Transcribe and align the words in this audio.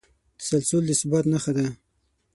تسلسل 0.39 0.83
د 0.87 0.91
ثبات 0.99 1.25
نښه 1.31 1.51
ده. 1.57 1.65